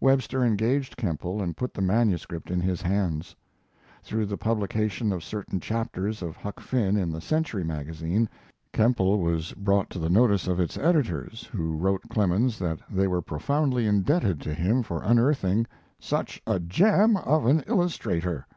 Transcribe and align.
Webster 0.00 0.42
engaged 0.42 0.96
Kemble 0.96 1.40
and 1.40 1.56
put 1.56 1.72
the 1.72 1.80
manuscript 1.80 2.50
in 2.50 2.60
his 2.60 2.82
hands. 2.82 3.36
Through 4.02 4.26
the 4.26 4.36
publication 4.36 5.12
of 5.12 5.22
certain 5.22 5.60
chapters 5.60 6.20
of 6.20 6.36
Huck 6.36 6.58
Finn 6.58 6.96
in 6.96 7.12
the 7.12 7.20
Century 7.20 7.62
Magazine, 7.62 8.28
Kemble 8.72 9.20
was 9.20 9.52
brought 9.52 9.88
to 9.90 10.00
the 10.00 10.10
notice 10.10 10.48
of 10.48 10.58
its 10.58 10.76
editors, 10.78 11.44
who 11.52 11.76
wrote 11.76 12.02
Clemens 12.08 12.58
that 12.58 12.80
they 12.90 13.06
were 13.06 13.22
profoundly 13.22 13.86
indebted 13.86 14.40
to 14.40 14.52
him 14.52 14.82
for 14.82 15.00
unearthing 15.04 15.64
"such 16.00 16.42
a 16.44 16.58
gem 16.58 17.16
of 17.16 17.46
an 17.46 17.60
illustrator." 17.68 18.48